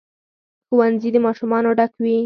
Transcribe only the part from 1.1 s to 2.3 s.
د ماشومانو ډک وي.